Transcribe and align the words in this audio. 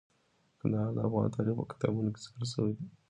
کندهار 0.59 0.89
د 0.93 0.99
افغان 1.07 1.27
تاریخ 1.35 1.53
په 1.59 1.65
کتابونو 1.71 2.09
کې 2.13 2.19
ذکر 2.25 2.43
شوی 2.53 2.71
دي. 2.77 2.85